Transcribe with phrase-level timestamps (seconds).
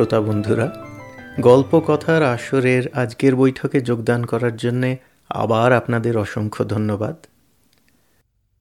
[0.00, 0.86] শ্রোতা বন্ধুরা,
[1.40, 4.96] গল্প কথার আসরের আজকের বৈঠকে যোগদান করার জন্যে
[5.28, 7.26] আবার আপনাদের অসংখ্য ধন্যবাদ।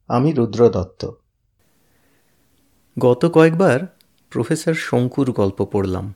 [0.08, 1.12] আমি রুদ্র দত্ত।
[3.00, 3.80] গত কয়েকবার
[4.30, 6.14] প্রফেসর শঙ্কুর গল্প পড়লাম।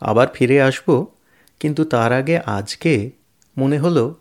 [0.00, 1.06] আবার ফিরে আসব,
[1.60, 3.10] কিন্তু তার আগে আজকে
[3.58, 4.14] মনে হলো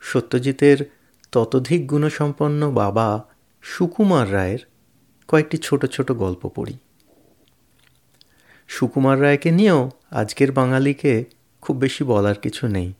[0.00, 0.90] সত্যজিতের
[1.32, 3.24] ততোধিক গুণসম্পন্ন বাবা
[3.62, 4.58] সুকুমার রায়ের
[5.28, 6.78] কয়েকটি ছোট ছোট গল্প পড়ি।
[8.68, 11.24] সুকুমার রায়কে নিয়েও আজকের বাঙালিকে
[11.60, 12.92] খুব বেশি বলার কিছু নেই।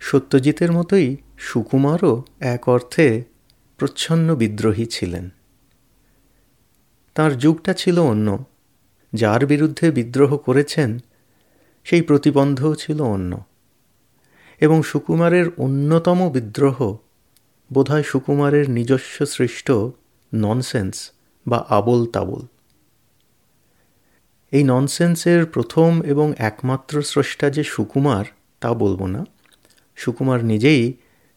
[0.00, 3.24] সত্যজিতের মতোই সুকুমারও এক অর্থে
[3.76, 5.30] প্রচ্ছন্ন বিদ্রোহী ছিলেন।
[7.14, 8.44] তার যুগটা ছিল অন্য।
[9.12, 10.98] যার বিরুদ্ধে বিদ্রোহ করেছেন,
[11.84, 13.44] সেই প্রতিবন্ধও ছিল অন্য।
[14.60, 16.96] এবং সুকুমারের অন্যতম বিদ্রোহ
[17.72, 19.72] বোধহয় সুকুমারের নিজস্ব সৃষ্ট
[20.34, 21.10] ননসেন্স
[21.46, 22.40] বা আবল তাবল
[24.52, 28.24] এই ননসেন্সের প্রথম এবং একমাত্র স্রষ্টা যে সুকুমার,
[28.60, 29.24] তা বলব না।
[29.96, 30.92] সুকুমার নিজেই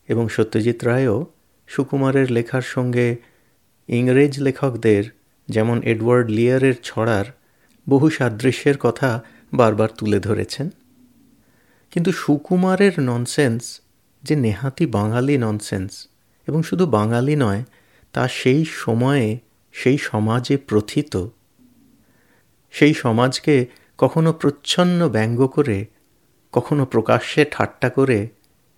[0.07, 1.25] এবং সত্যজিৎ রায়ও
[1.67, 3.15] সুকুমারের লেখার সঙ্গে
[3.87, 5.03] ইংরেজ লেখকদের,
[5.49, 7.25] যেমন এডওয়ার্ড লিয়ারের ছড়ার,
[7.89, 10.69] বহু সাদৃশ্যের কথা বারবার তুলে ধরেছেন।
[11.91, 13.81] কিন্তু সুকুমারের ননসেন্স
[14.23, 16.07] যে নেহাতি বাঙালি ননসেন্স
[16.47, 17.63] এবং শুধু বাঙালি নয়,
[18.13, 19.39] তা সেই সময়ে,
[19.71, 21.27] সেই সমাজে প্রথিত
[22.75, 23.65] সেই সমাজকে
[23.97, 25.85] কখনো প্রচ্ছন্ন ব্যঙ্গ করে,
[26.51, 28.27] কখনো প্রকাশ্যে ঠাট্টা করে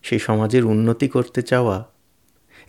[0.02, 1.86] সেই সমাজের উন্নতি করতে চাওয়া।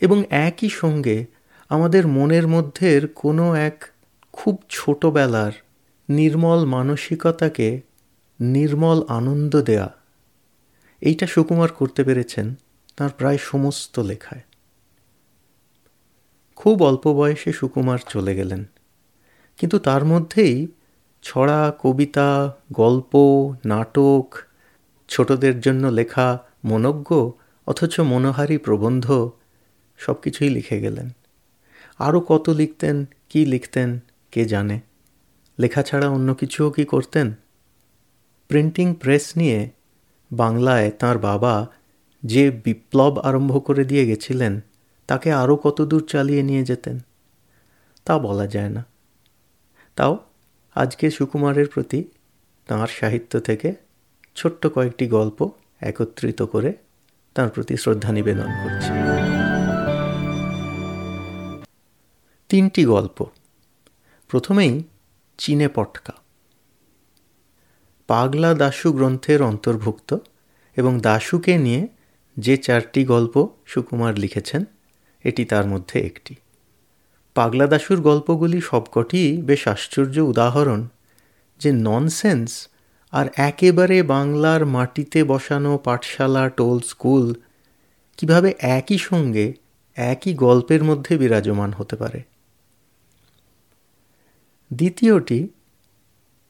[0.01, 1.25] এবং একই সঙ্গে
[1.69, 3.85] আমাদের মনের মধ্যের কোনো এক
[4.33, 5.51] খুব ছোটবেলার
[6.09, 7.81] নির্মল মানসিকতাকে
[8.39, 9.95] নির্মল আনন্দ দেয়া।
[11.01, 12.55] এইটা সুকুমার করতে পেরেছেন
[12.97, 14.41] তার প্রায় সমস্ত লেখায়।
[16.55, 18.65] খুব অল্প বয়সে সুকুমার চলে গেলেন।
[19.57, 20.67] কিন্তু তার মধ্যেই
[21.21, 23.15] ছড়া, কবিতা, গল্প,
[23.65, 24.35] নাটক,
[25.07, 27.31] ছোটদের জন্য লেখা মনজ্ঞ
[27.67, 29.31] অথচ মনোহারী প্রবন্ধ
[29.97, 31.09] সব কিছুই লিখে গেলেন।
[31.97, 33.99] আরও কত লিখতেন, কি লিখতেন,
[34.31, 34.79] কে জানে?
[35.59, 37.33] লেখা ছাড়া অন্য কিছুও কি করতেন?
[38.47, 39.69] প্রিন্টিং প্রেস নিয়ে
[40.31, 41.67] বাংলায় তার বাবা
[42.25, 44.59] যে বিপ্লব আরম্ভ করে দিয়ে গেছিলেন,
[45.07, 46.99] তাকে আরও কতদূর চালিয়ে নিয়ে যেতেন?
[48.05, 48.85] তা বলা যায় না।
[49.95, 50.17] তাও
[50.75, 52.03] আজকে সুকুমারের প্রতি
[52.67, 53.73] তাঁর সাহিত্য থেকে
[54.35, 55.49] ছোট্ট কয়েকটি গল্প
[55.79, 56.73] একত্রিত করে
[57.33, 58.89] তার প্রতি শ্রদ্ধা নিবেদন করছি।
[62.49, 63.25] তিনটি গল্প।
[64.27, 64.83] প্রথমেই
[65.37, 66.13] চীনে পটকা।
[68.07, 70.17] পাগলা দাশু গ্রন্থের অন্তর্ভুক্ত
[70.75, 71.87] এবং দাশুকে নিয়ে
[72.37, 74.63] যে চারটি গল্প সুকুমার লিখেছেন,
[75.23, 76.35] এটি তার মধ্যে একটি।
[77.33, 80.87] পাগলা দাশুর গল্পগুলি সবকটি বেশ আশ্চর্য উদাহরণ,
[81.59, 82.67] যে ননসেন্স
[83.11, 87.35] আর একেবারে বাংলার মাটিতে বসানো পাঠশালা টোল স্কুল
[88.17, 89.53] কীভাবে একই সঙ্গে
[89.95, 92.23] একই গল্পের মধ্যে বিরাজমান হতে পারে।
[94.73, 95.47] দ্বিতীয়টি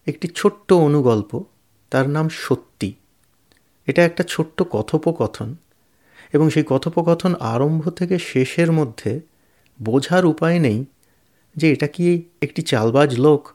[0.07, 1.43] একটি ছোট্ট অনুগল্প,
[1.89, 2.93] তার নাম সত্যি।
[3.85, 5.55] এটা একটা ছোট্ট কথোপকথন
[6.33, 9.21] এবং সেই কথোপকথন আরম্ভ থেকে শেষের মধ্যে
[9.81, 10.85] বোঝার উপায় নেই
[11.55, 13.49] যে এটা কি একটি চালবাজ লোক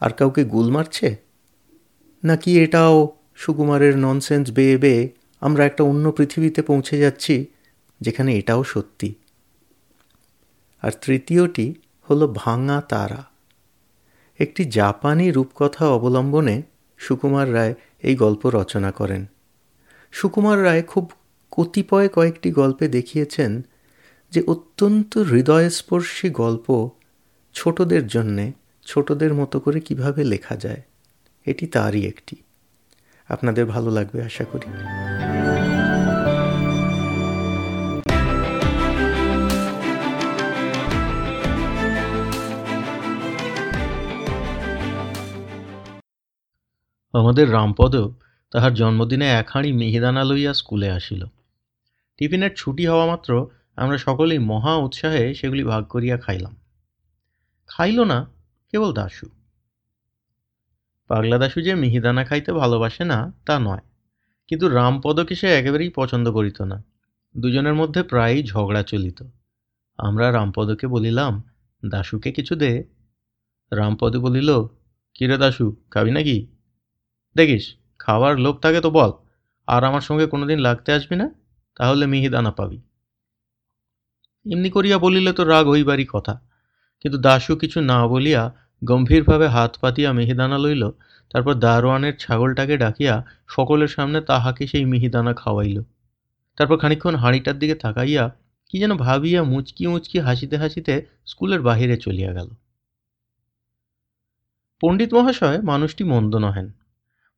[0.00, 1.16] আর কাউকে গুল মারছে?
[2.24, 5.08] নাকি এটাও সুকুমারের ননসেন্স বেয়ে বেয়ে
[5.40, 7.46] আমরা একটা অন্য পৃথিবীতে পৌঁছে যাচ্ছি
[8.00, 9.14] যেখানে এটাও সত্যি?
[10.82, 11.74] আর তৃতীয়টি
[12.10, 13.24] হলো ভাঙা তারা।
[14.38, 16.62] একটি জাপানি রূপকথা অবলম্বনে
[16.98, 19.26] সুকুমার রায় এই গল্প রচনা করেন।
[20.12, 21.12] সুকুমার রায় খুব
[21.50, 23.62] কতিপয় কয়েকটি গল্পে দেখিয়েছেন
[24.30, 26.90] যে অত্যন্ত হৃদয়স্পর্শী গল্প
[27.54, 28.52] ছোটদের জন্যে,
[28.86, 30.82] ছোটদের মতো করে কীভাবে লেখা যায়,
[31.46, 32.36] এটি তারই একটি।
[33.28, 34.68] আপনাদের ভালো লাগবে আশা করি।
[47.12, 47.96] আমাদের রামপদ
[48.50, 51.26] তাহার জন্মদিনে এক হাঁড়ি মিহিদানা লইয়া স্কুলে আসিল।
[52.16, 53.46] টিফিনের ছুটি হওয়া মাত্র
[53.80, 56.56] আমরা সকলেই মহা উৎসাহে সেগুলি ভাগ করিয়া খাইলাম।
[57.66, 58.18] খাইল না,
[58.70, 59.26] কেবল দাশু
[61.08, 63.80] পাগলা দাশু যে মিহিদানা খাইতে ভালোবাসে না, তা নয়।
[64.48, 66.84] কিন্তু রামপদকে সে একেবারেই পছন্দ করিত না।
[67.36, 69.22] দুজনের মধ্যে প্রায়ই ঝগড়া চলিত।
[69.98, 71.42] আমরা রামপদকে বলিলাম
[71.88, 72.84] দাশুকে কিছু দে।
[73.72, 74.50] রামপদ বলিল,
[75.14, 76.46] কিরে দাশু খাবি নাকি?
[77.36, 79.12] দেখিস, খাওয়ার লোক থাকে তো বল,
[79.66, 81.30] আর আমার সঙ্গে কোনোদিন লাগতে আসবি না?
[81.76, 82.80] তাহলে মিহিদানা পাবি।
[84.46, 86.40] এমনি করিয়া বলিলে তো রাগ হইবারই কথা।
[87.00, 88.54] কিন্তু দাশু কিছু না বলিয়া
[88.84, 90.90] গম্ভীরভাবে হাত পাতিয়া মিহিদানা লইল,
[91.30, 95.82] তারপর দারোয়ানের ছাগলটাকে ডাকিয়া সকলের সামনে তাহাকে সেই মিহিদানা খাওয়াইল।
[96.56, 98.30] তারপর খানিক্ষণ হাঁড়িটার দিকে তাকাইয়া
[98.68, 102.48] কি যেন ভাবিয়া মুচকি মুচকি হাসিতে হাসিতে স্কুলের বাহিরে চলিয়া গেল।
[104.80, 106.72] পণ্ডিত মহাশয়, মানুষটি মন্দ নহেন।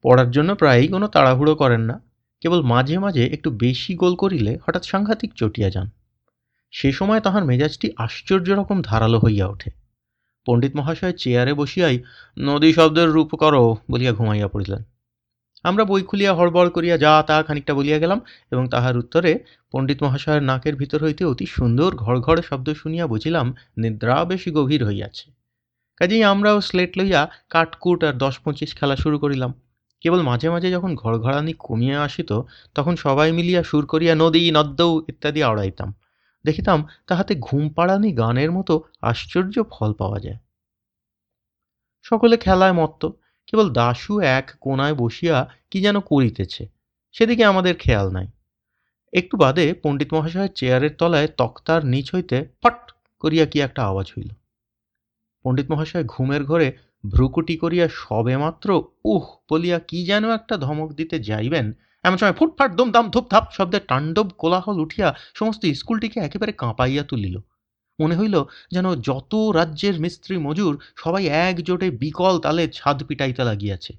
[0.03, 2.01] পড়ার জন্য প্রায়ই কোনো তাড়াহুড়ো করেন না।
[2.41, 5.91] কেবল মাঝে মাঝে একটু বেশি গোল করিলে হঠাৎ সাংঘাতিক চটিয়া যান।
[6.73, 9.71] সে সময় তাহার মেজাজটি আশ্চর্য রকম ধারালো হইয়া ওঠে।
[10.47, 12.03] পণ্ডিত মহাশয় চেয়ারে বসিয়াই,
[12.39, 14.83] নদী শব্দের রূপ করো বলিয়া ঘুমাইয়া পড়িলেন।
[15.63, 18.21] আমরা বই খুলিয়া হড়বড় করিয়া যা তা খানিকটা বলিয়া গেলাম
[18.51, 19.39] এবং তাহার উত্তরে
[19.73, 25.31] পণ্ডিত মহাশয়ের নাকের ভিতর হইতে অতি সুন্দর ঘর শব্দ শুনিয়া বুঝিলাম, নিদ্রা বেশি গভীর হইয়াছে।
[25.97, 29.53] কাজেই আমরাও স্লেট লইয়া কাটকুট আর দশ পঁচিশ খেলা শুরু করিলাম।
[30.01, 32.41] কেবল মাঝে মাঝে যখন ঘরঘরানি কমিয়া আসিত,
[32.75, 35.95] তখন সবাই মিলিয়া সুর করিয়া, নদী, নদ্দৌ ইত্যাদি আওড়াইতাম।
[36.45, 40.39] দেখিতাম তাহাতে ঘুম পাড়ানি গানের মতো আশ্চর্য ফল পাওয়া যায়।
[42.03, 43.07] সকলে খেলায় মত্ত,
[43.47, 46.69] কেবল দাশু এক কোনায় বসিয়া কি যেন করিতেছে,
[47.13, 48.27] সেদিকে আমাদের খেয়াল নাই।
[49.13, 54.31] একটু বাদে পণ্ডিত মহাশয়ের চেয়ারের তলায় তক্তার নিচ হইতে ফট করিয়া কি একটা আওয়াজ হইল।
[55.45, 56.73] পণ্ডিত মহাশয় ঘুমের ঘরে
[57.05, 61.73] ভ্রুকুটি করিয়া সবে মাত্র উহ বলিয়া কি যেন একটা ধমক দিতে যাইবেন
[62.05, 67.37] এমন সময় ফুটফাট দুমদাম ধূপধাপ শব্দে তাণ্ডব কোলাহল উঠিয়া সমস্ত স্কুলটিকে একেবারে কাঁপাইয়া তুলিল।
[68.01, 73.93] মনে হইল যেন যত রাজ্যের মিস্ত্রি মজুর সবাই একজোটে বিকল তালে ছাদ পিটাইতে লাগিয়াছে।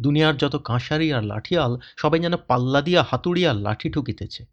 [0.00, 4.46] দুনিয়ার যত কাঁসারি আর লাঠিয়াল সবাই যেন পাল্লা দিয়া হাতুড়িয়া লাঠি ঠুকিতেছে।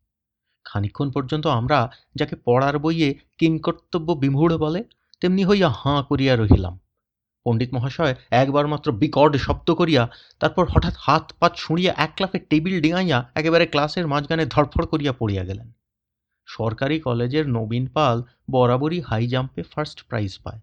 [0.65, 4.83] খানিক্ষণ পর্যন্ত আমরা, যাকে পড়ার বইয়ে কিংকর্তব্য বিমূঢ় বলে,
[5.21, 6.79] তেমনি হইয়া হাঁ করিয়া রহিলাম।
[7.45, 10.09] পণ্ডিত মহাশয় একবার মাত্র বিকট শব্দ করিয়া
[10.39, 15.43] তারপর হঠাৎ হাত পাত ছুঁড়িয়া এক লাফে টেবিল ডিঙাইয়া একেবারে ক্লাসের মাঝখানে ধরফড় করিয়া পড়িয়া
[15.43, 15.71] গেলেন।
[16.45, 20.59] সরকারি কলেজের নবীন পাল বরাবরই হাই জাম্পে ফার্স্ট প্রাইজ পায়।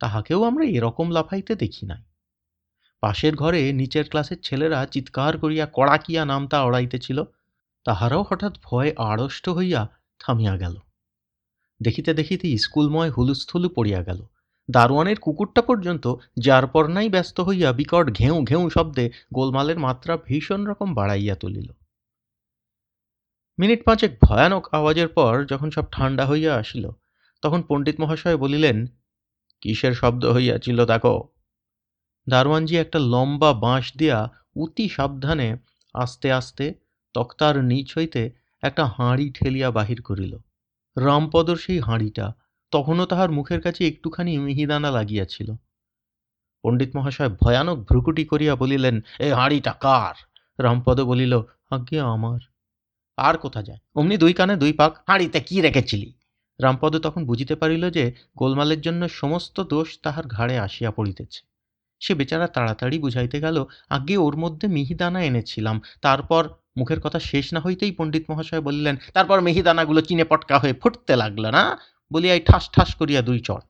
[0.00, 2.02] তাহাকেও আমরা এরকম লাফাইতে দেখি নাই।
[3.00, 7.24] পাশের ঘরে নিচের ক্লাসের ছেলেরা চিৎকার করিয়া কড়াকিয়া নামতা অড়াইতেছিল।
[7.84, 9.88] তাহারাও হঠাৎ ভয়ে আড়ষ্ট হইয়া
[10.18, 10.76] থামিয়া গেল।
[11.82, 14.26] দেখিতে দেখিতে স্কুলময় হুলুস্থুলু পড়িয়া গেল।
[14.68, 16.04] দারোয়ানের কুকুরটা পর্যন্ত
[16.36, 19.04] যার পর নাই ব্যস্ত হইয়া বিকট ঘেউ ঘেউ শব্দে
[19.34, 21.68] গোলমালের মাত্রা ভীষণ রকম বাড়াইয়া তুলিল।
[23.58, 26.84] মিনিট পাঁচেক ভয়ানক আওয়াজের পর যখন সব ঠান্ডা হইয়া আসিল,
[27.42, 28.76] তখন পণ্ডিত মহাশয় বলিলেন,
[29.62, 31.14] কিসের শব্দ হইয়াছিল দেখো
[32.26, 34.18] দারোয়ানজি একটা লম্বা বাঁশ দিয়া
[34.56, 35.48] অতি সাবধানে
[35.94, 36.66] আস্তে আস্তে
[37.14, 38.22] তক্তার নিচ হইতে
[38.62, 40.32] একটা হাঁড়ি ঠেলিয়া বাহির করিল।
[40.96, 42.26] রামপদর সেই হাঁড়িটা
[42.70, 45.52] তখনও তাহার মুখের কাছে একটুখানি মিহিদানা লাগিয়াছিল।
[46.64, 50.14] পণ্ডিত মহাশয় ভয়ানক ভ্রুকুটি করিয়া বলিলেন, এ হাঁড়িটা কার?
[50.62, 52.40] রামপদ বলিল, আজ্ঞে আমার।
[53.16, 53.78] আর কোথা যায়?
[53.94, 56.12] অমনি দুই কানে দুই পাক, হাঁড়িতে কি রেখেছিলি?
[56.60, 61.46] রামপদ তখন বুঝিতে পারিল যে, গোলমালের জন্য সমস্ত দোষ তাহার ঘাড়ে আসিয়া পড়িতেছে।
[62.00, 67.60] সে বেচারা তাড়াতাড়ি বুঝাইতে গেল আগে ওর মধ্যে মিহিদানা এনেছিলাম। তারপর মুখের কথা শেষ না
[67.60, 71.78] হইতেই পণ্ডিত মহাশয় বললেন, তারপর মিহিদানাগুলো চিনে পটকা হয়ে ফুটতে লাগল না?
[72.12, 73.64] বলিয়াই ঠাস ঠাস করিয়া দুই চড়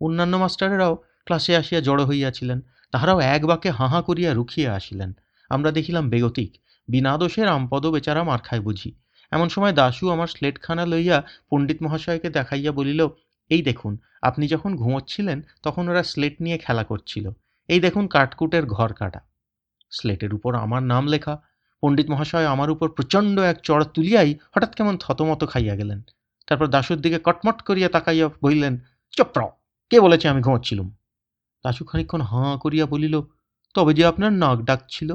[0.00, 0.94] অন্যান্য মাস্টারেরাও
[1.26, 5.14] ক্লাসে আসিয়া জড়ো হইয়াছিলেন, তাহারাও এক বাকে হাঁ করিয়া রুখিয়া আসিলেন।
[5.50, 6.58] আমরা দেখিলাম বেগতিক,
[6.88, 8.94] বিনা দোষে রামপদ বেচারা মার খায় বুঝি।
[9.30, 13.08] এমন সময় দাশু আমার স্লেটখানা লইয়া পণ্ডিত মহাশয়কে দেখাইয়া বলিল,
[13.50, 17.30] এই দেখুন, আপনি যখন ঘুমোচ্ছিলেন, তখন ওরা স্লেট নিয়ে খেলা করছিল।
[17.68, 19.20] এই দেখুন কাটকুটের ঘর কাটা।
[19.90, 21.42] স্লেটের উপর আমার নাম লেখা।
[21.82, 26.02] পণ্ডিত মহাশয় আমার উপর প্রচণ্ড এক চড় তুলিয়াই হঠাৎ কেমন থতমত খাইয়া গেলেন।
[26.48, 29.40] তারপর দাশুর দিকে কটমট করিয়া তাকাইয়া বলিলেন চপ্র
[29.90, 30.88] কে বলেছে আমি ঘুমাচ্ছিলুম?
[31.64, 33.22] দাশু খানিক্ষণ হাঁ করিয়া বলিল,
[33.74, 35.10] তবে যে আপনার নাক ডাকছিল?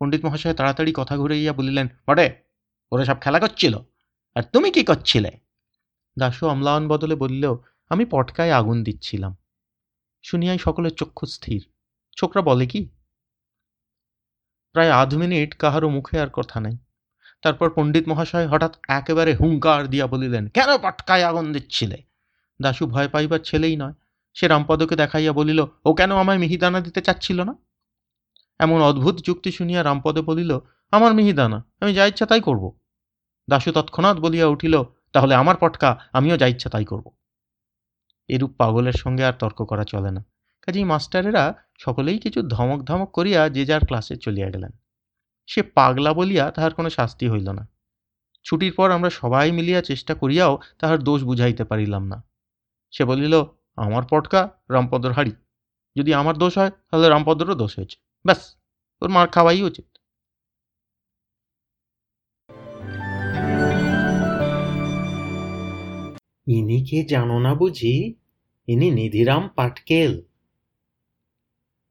[0.00, 2.26] পণ্ডিত মহাশয় তাড়াতাড়ি কথা ঘুরাইয়া বলিলেন, বটে,
[2.92, 3.74] ওরা সব খেলা করছিল,
[4.36, 5.30] আর তুমি কি করছিলে?
[6.18, 7.44] দাশু অম্লায়ন বদলে বলল,
[7.88, 9.36] আমি পটকায় আগুন দিচ্ছিলাম।
[10.22, 11.62] শুনিয়াই সকলের চক্ষু স্থির।
[12.16, 12.80] ছোকরা বলে কি?
[14.72, 16.76] প্রায় আধ মিনিট কাহারও মুখে আর কথা নাই।
[17.42, 21.98] তারপর পণ্ডিত মহাশয় হঠাৎ একেবারে হুঙ্কার দিয়া বলিলেন, কেন পটকায় আগুন দিচ্ছিলে?
[22.62, 23.92] দাশু ভয় পাইবার ছেলেই নয়।
[24.34, 27.54] সে রামপদকে দেখাইয়া বলিল, ও কেন আমায় মিহিদানা দিতে চাচ্ছিল না?
[28.58, 30.58] এমন অদ্ভুত যুক্তি শুনিয়া রামপদ বলিল,
[30.90, 32.64] আমার মিহিদানা, আমি যা ইচ্ছা তাই করব।
[33.48, 37.06] দাশু তৎক্ষণাৎ বলিয়া উঠিল, তাহলে আমার পটকা, আমিও যা ইচ্ছা তাই করব।
[38.28, 40.24] এরূপ পাগলের সঙ্গে আর তর্ক করা চলে না।
[40.62, 44.72] কাজেই মাস্টারেরা সকলেই কিছু ধমক ধমক করিয়া যে যার ক্লাসে চলিয়া গেলেন।
[45.48, 47.68] সে পাগলা বলিয়া তাহার কোনো শাস্তি হইল না।
[48.44, 52.18] ছুটির পর আমরা সবাই মিলিয়া চেষ্টা করিয়াও তাহার দোষ বুঝাইতে পারিলাম না।
[52.90, 53.34] সে বলিল
[53.76, 54.40] আমার পটকা
[54.70, 55.32] রামপদর হাড়ি।
[55.96, 58.56] যদি আমার দোষ হয় তাহলে রামপদরও দোষ হয়েছে। ব্যাস
[59.02, 59.84] ওর মার খাওয়াই উচিত।
[66.46, 67.94] ইনি কে জানো না বুঝি?
[68.66, 70.12] ইনি নিধিরাম পাটকেল।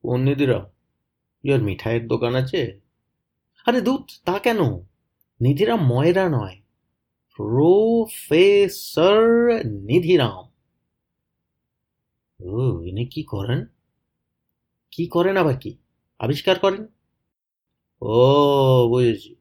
[0.02, 0.66] কোন নিধিরাম?
[1.44, 2.87] ইয়ার মিঠাইয়ের দোকান আছে?
[3.68, 4.60] আরে দুধ তা কেন?
[5.42, 6.62] নিধিরাম ময়রা নয়।
[7.36, 9.22] প্রফেসর
[9.66, 10.48] নিধিরাম।
[12.46, 13.66] ও, ইনি কি করেন?
[14.92, 15.78] কি করেন আবার কি?
[16.20, 16.88] আবিষ্কার করেন?
[18.02, 19.36] ও, বুঝেছি।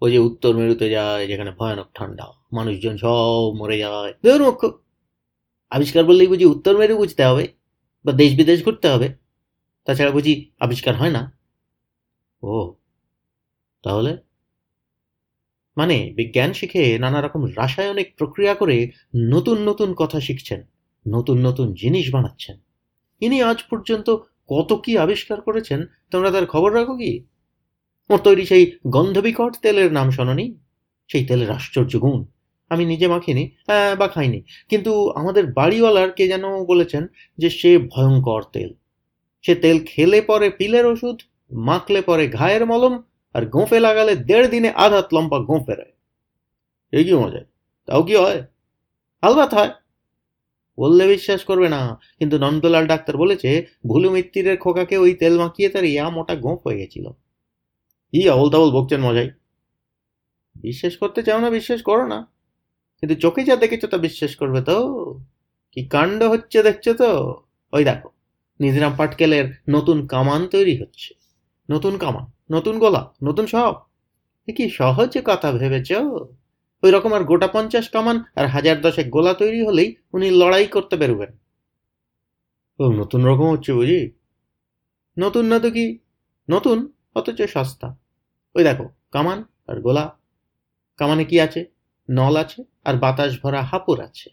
[0.00, 4.70] ওই যে উত্তর মেরুতে যায়, যেখানে ভয়ানক ঠান্ডা, মানুষজন সব মরে যায়। ধরুন
[5.70, 7.48] আবিষ্কার বললেই বুঝি উত্তর মেরু বুঝতে হবে,
[8.04, 9.14] বা দেশ বিদেশ ঘুরতে হবে।
[9.84, 11.38] তাছাড়া বুঝি আবিষ্কার হয় না।
[12.42, 12.74] ও
[13.84, 14.12] তাহলে?
[15.76, 18.76] মানে বিজ্ঞান শিখে নানা রকম রাসায়নিক প্রক্রিয়া করে
[19.32, 20.60] নতুন নতুন কথা শিখছেন,
[21.06, 22.56] নতুন নতুন জিনিস বানাচ্ছেন।
[23.22, 24.08] ইনি আজ পর্যন্ত
[24.48, 27.12] কত কি আবিষ্কার করেছেন, তোমরা তার খবর রাখো কি?
[28.10, 30.46] ওর তৈরি সেই গন্ধবিকট তেলের নাম শোনি
[31.10, 32.20] সেই তেলের আশ্চর্য গুণ।
[32.70, 33.44] আমি নিজে মাখিনি
[33.98, 37.02] বা খাইনি। কিন্তু আমাদের বাড়িওয়ালার কে যেন বলেছেন
[37.38, 38.70] যে সে ভয়ঙ্কর তেল।
[39.44, 41.18] সে তেল খেলে পরে পিলের ওষুধ,
[41.68, 42.94] মাখলে পরে ঘায়ের মলম
[43.34, 45.92] আর গোঁফে লাগালে দেড় দিনে আধাত লম্বা গোঁফে রয়।
[46.92, 47.42] এই কি মজা?
[47.86, 48.40] তাও কি হয়?
[49.22, 49.72] আলবাত হয়।
[50.78, 55.84] বললে বিশ্বাস করবে না, কিন্তু নন্দলাল ডাক্তার বলেছে, ভুলু মিত্তিরের খোকাকে ওই তেল মাখিয়ে তার
[55.84, 57.06] ইয়া মোটা গোঁফ হয়ে গেছিল।
[58.12, 59.30] ই আবল তাবল বকছেন মজাই।
[60.56, 62.18] বিশ্বাস করতে চাও না, বিশ্বাস করো না।
[63.00, 64.76] কিন্তু চোখে যা দেখেছ তা বিশ্বাস করবে তো।
[65.72, 67.10] কি কাণ্ড হচ্ছে দেখছ তো?
[67.72, 68.08] ওই দেখো
[68.60, 71.14] নিধিরাম পাটকেলের নতুন কামান তৈরি হচ্ছে।
[71.70, 73.74] নতুন কামান। নতুন গলা, নতুন সব।
[74.56, 75.92] কি সহজে কথা ভেবেছ?
[76.82, 80.96] ওই রকম আর গোটা পঞ্চাশ কামান আর হাজার দশেক গোলা তৈরি হলেই উনি লড়াই করতে
[80.96, 81.38] বেরোবেন।
[82.78, 84.12] ও, নতুন রকম হচ্ছে বুঝি?
[85.18, 85.98] নতুন না তো কি?
[86.50, 87.96] নতুন, অথচ সস্তা।
[88.54, 90.18] ওই দেখো, কামান আর গোলা।
[90.96, 91.64] কামানে কি আছে?
[92.10, 94.30] নল আছে আর বাতাস ভরা হাপুর আছে।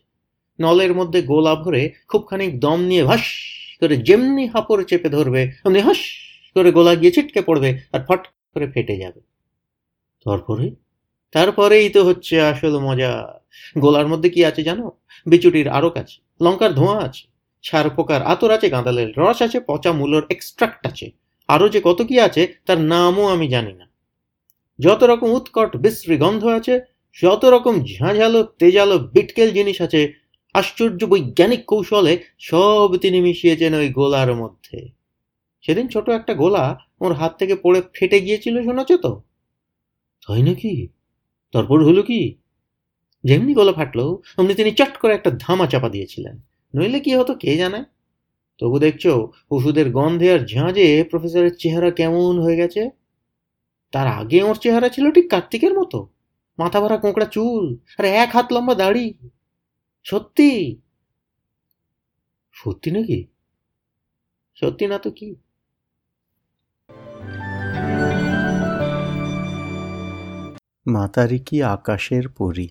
[0.62, 3.22] নলের মধ্যে গোলা ভরে খুব খানিক দম নিয়ে ভাস
[3.80, 5.98] করে যেমনি হাপড় চেপে ধরবে অমনি হাস
[6.54, 9.22] করে গোলা গিয়ে ছিটকে পড়বে আর ফট করে ফেটে যাবে।
[10.26, 10.76] তারপরে,
[11.32, 13.40] তারপরেই তো হচ্ছে আসল মজা।
[13.78, 14.92] গোলার মধ্যে কি আছে জানো?
[15.26, 17.28] বিচুটির আরও কাছে। লঙ্কার ধোঁয়া আছে।
[17.64, 21.12] ছার পোকার আতর আছে, গাঁদালের রস আছে, পচা মূলর এক্সট্রাক্ট আছে।
[21.48, 23.90] আরও যে কত কি আছে, তার নামও আমি জানি না।
[24.80, 26.80] যত রকম উৎকট, বিশ্রী গন্ধ আছে,
[27.22, 30.14] যত রকম ঝাঁঝালো, তেজালো, বিটকেল জিনিস আছে,
[30.54, 35.01] আশ্চর্য বৈজ্ঞানিক কৌশলে সব তিনি মিশিয়েছেন ওই গোলার মধ্যে।
[35.62, 39.22] সেদিন ছোট একটা গোলা ওর হাত থেকে পড়ে ফেটে গিয়েছিল শোনাছ তো?
[40.28, 40.88] তাই নাকি?
[41.54, 42.38] তারপর হলো কি?
[43.24, 46.42] যেমনি গোলা ফাটলো, অমনি তিনি চট করে একটা ধামা চাপা দিয়েছিলেন।
[46.76, 47.84] নইলে কি হতো, কে জানে?
[48.58, 49.08] তবু দেখছ,
[49.52, 52.90] ওষুধের গন্ধে আর ঝাঁঝে প্রফেসরের চেহারা কেমন হয়ে গেছে।
[53.92, 56.08] তার আগে ওর চেহারা ছিল ঠিক কার্তিকের মতো।
[56.60, 59.14] মাথা ভরা কোঁকড়া চুল, আর এক হাত লম্বা দাড়ি।
[60.04, 60.82] সত্যি?
[62.52, 63.28] সত্যি নাকি?
[64.56, 65.36] সত্যি না তো কি?
[70.92, 72.68] মাতারি কি আকাশের পরী?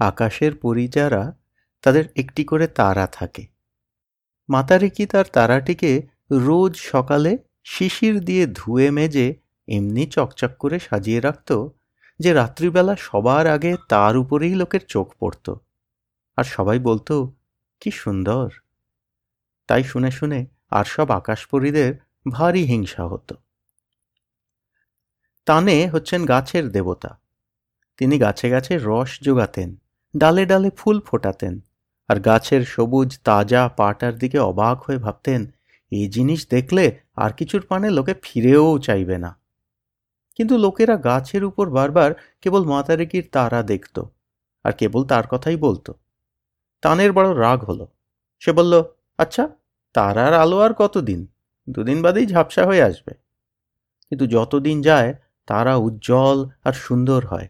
[0.00, 1.36] আকাশের পরী যারা,
[1.82, 3.46] তাদের একটি করে তারা থাকে।
[4.48, 9.34] মাতারি কি তার তারাটিকে রোজ সকালে শিশির দিয়ে ধুয়ে মেজে
[9.68, 11.68] এমনি চকচক করে সাজিয়ে রাখত,
[12.20, 15.54] যে রাত্রিবেলা সবার আগে তার উপরেই লোকের চোখ পড়ত।
[16.36, 17.14] আর সবাই বলতো,
[17.80, 18.46] কি সুন্দর!
[19.68, 21.94] তাই শুনে শুনে আর সব আকাশপরীদের
[22.30, 23.41] ভারী হিংসা হতো।
[25.46, 27.18] তানে হচ্ছেন গাছের দেবতা।
[27.98, 29.76] তিনি গাছে গাছে রস যোগাতেন,
[30.16, 31.60] ডালে ডালে ফুল ফোটাতেন,
[32.08, 35.52] আর গাছের সবুজ তাজা পাটার দিকে অবাক হয়ে ভাবতেন,
[35.92, 36.84] এই জিনিস দেখলে
[37.16, 39.30] আর কিছুর পানে লোকে ফিরেও চাইবে না।
[40.36, 43.96] কিন্তু লোকেরা গাছের উপর বারবার কেবল মাতারেকির তারা দেখত,
[44.64, 45.94] আর কেবল তার কথাই বলতো।
[46.82, 47.86] তানের বড় রাগ হলো।
[48.42, 48.82] সে বলল
[49.18, 49.48] আচ্ছা
[49.94, 51.26] তারার আলো আর কতদিন?
[51.68, 53.12] দুদিন বাদেই ঝাপসা হয়ে আসবে।
[54.08, 55.14] কিন্তু যতদিন যায়
[55.48, 57.48] তারা উজ্জ্বল আর সুন্দর হয়,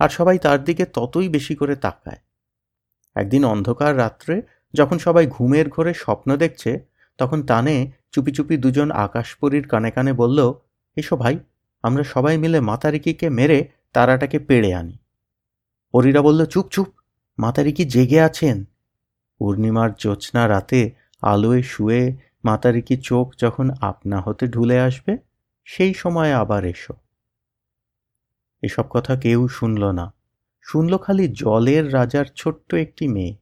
[0.00, 2.20] আর সবাই তার দিকে ততই বেশি করে তাকায়।
[3.16, 4.34] একদিন অন্ধকার রাত্রে
[4.74, 6.70] যখন সবাই ঘুমের ঘরে স্বপ্ন দেখছে,
[7.18, 7.74] তখন তানে
[8.12, 10.38] চুপি চুপি দুজন আকাশপরীর কানে কানে বলল,
[10.96, 11.36] এসো ভাই,
[11.84, 13.58] আমরা সবাই মিলে মাতারিকিকে মেরে
[13.92, 14.96] তারাটাকে পেড়ে আনি।
[15.94, 16.88] পরীরা বলল, চুপ চুপ,
[17.38, 18.56] মাতারিকি জেগে আছেন।
[19.40, 20.80] পূর্ণিমার জ্যোৎস্না রাতে
[21.22, 22.02] আলোয় শুয়ে
[22.44, 25.12] মাতারিকি চোখ যখন আপনা হতে ঢুলে আসবে,
[25.66, 26.94] সেই সময় আবার এসো।
[28.64, 30.06] এসব কথা কেউ শুনল না।
[30.66, 33.32] শুনল খালি জলের রাজার ছোট্ট একটি মেয়ে।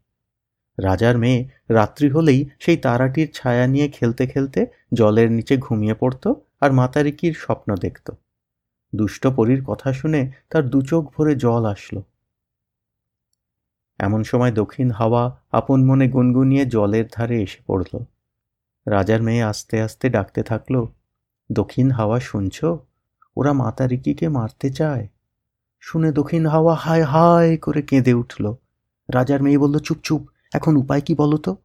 [0.79, 4.61] রাজার মেয়ে রাত্রি হলেই সেই তারাটির ছায়া নিয়ে খেলতে খেলতে
[4.95, 6.25] জলের নিচে ঘুমিয়ে পড়ত
[6.61, 8.07] আর মাতারিকির স্বপ্ন দেখত।
[8.95, 12.01] দুষ্ট পরীর কথা শুনে তার দু চোখ ভরে জল আসলো।
[13.99, 17.93] এমন সময় দক্ষিণ হাওয়া আপন মনে গুনগুনিয়ে জলের ধারে এসে পড়ল।
[18.87, 20.75] রাজার মেয়ে আস্তে আস্তে ডাকতে থাকল,
[21.51, 22.65] দক্ষিণ হাওয়া শুনছ?
[23.37, 25.09] ওরা মাতা রিকিকে মারতে চায়।
[25.81, 28.55] শুনে দক্ষিণ হাওয়া হায় হায় করে কেঁদে উঠল।
[29.09, 30.23] রাজার মেয়ে বলল, চুপ চুপ,
[30.53, 31.57] এখন উপায় কি বলো তো?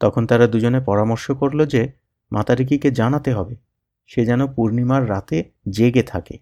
[0.00, 1.92] তখন তারা দুজনে পরামর্শ করল যে,
[2.32, 3.56] মাতা রিকিকে জানাতে হবে,
[4.06, 6.38] সে যেন পূর্ণিমার রাতে জেগে থাকে।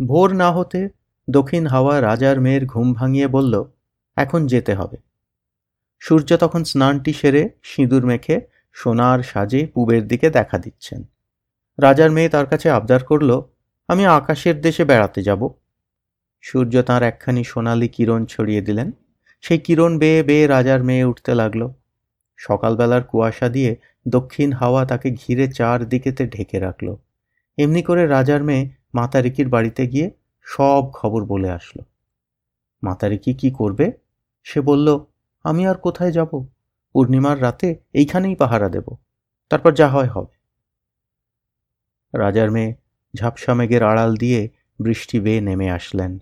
[0.00, 0.88] ভোর না হতে
[1.30, 3.64] দক্ষিণ হাওয়া রাজার মেয়ের ঘুম ভাঙিয়ে বলল,
[4.16, 4.96] এখন যেতে হবে।
[5.98, 8.40] সূর্য তখন স্নানটি সেরে সিঁদুর মেখে
[8.72, 11.04] সোনার সাজে পূবের দিকে দেখা দিচ্ছেন।
[11.82, 13.42] রাজার মেয়ে তার কাছে আবদার করল,
[13.88, 15.48] আমি আকাশের দেশে বেড়াতে যাব।
[16.40, 18.92] সূর্য তাঁর একখানি সোনালি কিরণ ছড়িয়ে দিলেন।
[19.40, 21.72] সেই কিরণ বেয়ে বেয়ে রাজার মেয়ে উঠতে লাগল।
[22.36, 23.76] সকালবেলার কুয়াশা দিয়ে
[24.08, 26.96] দক্ষিণ হাওয়া তাকে ঘিরে চার দিকেতে ঢেকে রাখল।
[27.58, 30.10] এমনি করে রাজার মেয়ে মাতারিকির বাড়িতে গিয়ে
[30.42, 31.84] সব খবর বলে আসলো।
[32.82, 33.92] মাতারিকি কি করবে?
[34.44, 35.04] সে বলল,
[35.44, 36.46] আমি আর কোথায় যাব?
[36.92, 38.96] পূর্ণিমার রাতে এইখানেই পাহারা দেব।
[39.48, 40.39] তারপর যা হয় হবে।
[42.14, 42.74] রাজার মেয়ে
[43.16, 44.48] ঝাপসা মেঘের আড়াল দিয়ে
[44.80, 46.18] বৃষ্টি বেয়ে নেমে আসলেন।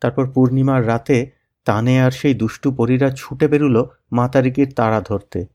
[0.00, 1.30] তারপর পূর্ণিমার রাতে
[1.64, 5.46] তানে আর সেই দুষ্টু পরীরা ছুটে বেরুল মাতারিকির তারা ধরতে।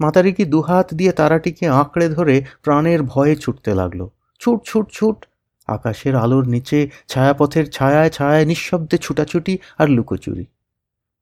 [0.00, 4.08] মাতারিকি দুহাত দিয়ে তারাটিকে আঁকড়ে ধরে প্রাণের ভয়ে ছুটতে লাগল।
[4.40, 5.26] ছুট ছুট ছুট।
[5.66, 10.46] আকাশের আলোর নিচে ছায়াপথের ছায়ায় ছায়ায় নিঃশব্দে ছুটাছুটি আর লুকোচুরি।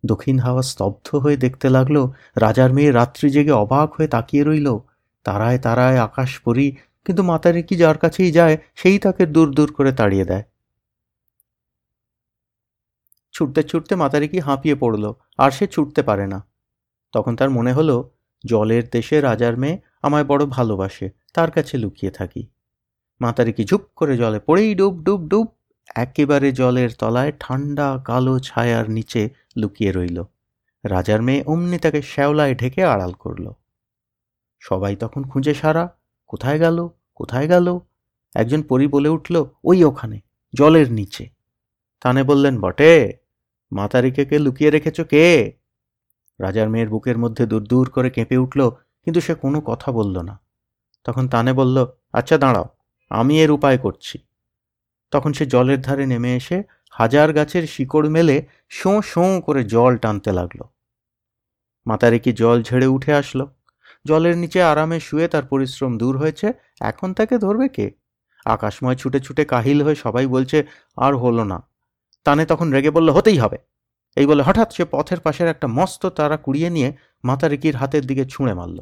[0.07, 4.79] দক্ষিণ হাওয়া স্তব্ধ হয়ে দেখতে লাগল, রাজার মেয়ে রাত্রি জেগে অবাক হয়ে তাকিয়ে রইল।
[5.25, 10.25] তারায় তারায় আকাশ পরি, কিন্তু মাতারিকি যার কাছেই যায়, সেই তাকে দূর দূর করে তাড়িয়ে
[10.25, 10.43] দেয়।
[13.33, 16.47] ছুটতে ছুটতে মাতারিকি হাঁপিয়ে পড়ল, আর সে ছুটতে পারে না।
[17.13, 18.11] তখন তার মনে হলো,
[18.47, 22.47] জলের দেশে রাজার মেয়ে আমায় বড় ভালোবাসে, তার কাছে লুকিয়ে থাকি।
[23.21, 25.47] মাতারিকি ঝুপ করে জলে পড়েই ডুব ডুব ডুব
[25.95, 30.25] একেবারে জলের তলায় ঠান্ডা কালো ছায়ার নিচে লুকিয়ে রইল।
[30.85, 33.53] রাজার মেয়ে অমনি তাকে শ্যাওলায় ঢেকে আড়াল করল।
[34.63, 35.85] সবাই তখন খুঁজে সারা,
[36.31, 37.67] কোথায় গেল কোথায় গেল?
[38.35, 40.19] একজন পরি বলে উঠল, ওই ওখানে,
[40.55, 41.25] জলের নিচে।
[42.01, 42.93] তানে বললেন, বটে,
[43.73, 45.25] মাতারিকে লুকিয়ে রেখেছ কে?
[46.41, 48.71] রাজার মেয়ের বুকের মধ্যে দূর দূর করে কেঁপে উঠল,
[49.05, 50.35] কিন্তু সে কোনো কথা বলল না।
[51.05, 51.77] তখন তানে বলল
[52.13, 52.67] আচ্ছা দাঁড়াও,
[53.11, 54.17] আমি এর উপায় করছি।
[55.11, 58.37] তখন সে জলের ধারে নেমে এসে হাজার গাছের শিকড় মেলে
[58.69, 60.61] শোঁ শোঁ করে জল টানতে লাগল।
[61.87, 63.45] মাতারিকি জল ঝেড়ে উঠে আসলো।
[64.05, 66.47] জলের নিচে আরামে শুয়ে তার পরিশ্রম দূর হয়েছে,
[66.81, 67.87] এখন তাকে ধরবে কে?
[68.47, 70.59] আকাশময় ছুটে ছুটে কাহিল হয়ে সবাই বলছে,
[70.97, 71.59] আর হলো না।
[72.27, 73.59] তানে তখন রেগে বলল, হতেই হবে।
[74.17, 76.89] এই বলে হঠাৎ সে পথের পাশের একটা মস্ত তারা কুড়িয়ে নিয়ে
[77.25, 78.79] মাতারিকির হাতের দিকে ছুঁড়ে মারল।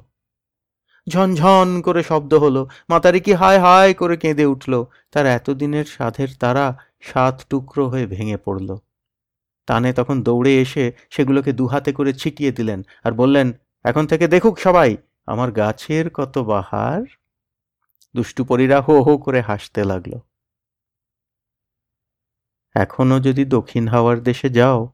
[1.06, 4.72] ঝনঝন করে শব্দ হলো, মাতারিকি হায় হায় করে কেঁদে উঠল,
[5.12, 6.64] তার এতদিনের সাধের তারা
[7.00, 8.68] সাত টুকরো হয়ে ভেঙে পড়ল।
[9.68, 13.46] তানে তখন দৌড়ে এসে সেগুলোকে দুহাতে করে ছিটিয়ে দিলেন আর বললেন,
[13.85, 14.90] এখন থেকে দেখুক সবাই
[15.26, 17.02] আমার গাছের কত বাহার?
[18.14, 20.18] দুষ্টুপরীরা হো হো করে হাসতে লাগল।
[22.74, 24.88] এখনও যদি দক্ষিণ হাওয়ার দেশে যাও,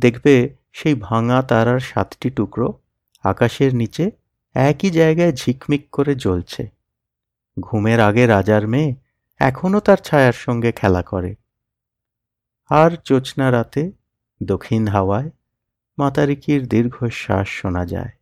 [0.00, 2.80] দেখবে সেই ভাঙা তারার সাতটি টুকরো
[3.22, 4.10] আকাশের নিচে
[4.54, 6.68] একই জায়গায় ঝিকমিক করে জ্বলছে।
[7.60, 8.96] ঘুমের আগে রাজার মেয়ে
[9.38, 11.34] এখনও তার ছায়ার সঙ্গে খেলা করে।
[12.70, 13.92] আর জোৎস্না রাতে
[14.42, 15.30] দক্ষিণ হাওয়ায়
[15.98, 18.21] মাতারিকির দীর্ঘশ্বাস শোনা যায়।